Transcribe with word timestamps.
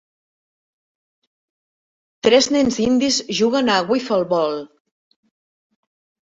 Tres 2.29 2.49
nens 2.57 2.81
indis 2.87 3.21
juguen 3.43 3.71
a 3.77 3.79
'wiffle 3.87 4.23
ball'. 4.35 4.61